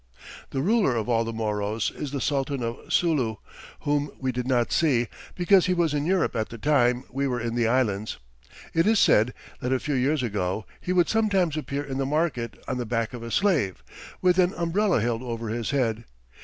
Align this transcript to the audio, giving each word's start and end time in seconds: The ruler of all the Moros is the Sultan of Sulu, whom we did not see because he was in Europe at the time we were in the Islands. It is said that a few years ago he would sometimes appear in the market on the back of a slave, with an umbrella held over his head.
The 0.49 0.63
ruler 0.63 0.95
of 0.95 1.07
all 1.07 1.23
the 1.23 1.31
Moros 1.31 1.91
is 1.91 2.09
the 2.09 2.19
Sultan 2.19 2.63
of 2.63 2.91
Sulu, 2.91 3.35
whom 3.81 4.09
we 4.19 4.31
did 4.31 4.47
not 4.47 4.71
see 4.71 5.07
because 5.35 5.67
he 5.67 5.75
was 5.75 5.93
in 5.93 6.07
Europe 6.07 6.35
at 6.35 6.49
the 6.49 6.57
time 6.57 7.03
we 7.11 7.27
were 7.27 7.39
in 7.39 7.53
the 7.53 7.67
Islands. 7.67 8.17
It 8.73 8.87
is 8.87 8.97
said 8.97 9.31
that 9.61 9.71
a 9.71 9.79
few 9.79 9.93
years 9.93 10.23
ago 10.23 10.65
he 10.79 10.91
would 10.91 11.07
sometimes 11.07 11.55
appear 11.55 11.83
in 11.83 11.99
the 11.99 12.07
market 12.07 12.57
on 12.67 12.77
the 12.77 12.85
back 12.87 13.13
of 13.13 13.21
a 13.21 13.29
slave, 13.29 13.83
with 14.23 14.39
an 14.39 14.55
umbrella 14.55 15.01
held 15.01 15.21
over 15.21 15.49
his 15.49 15.69
head. 15.69 16.05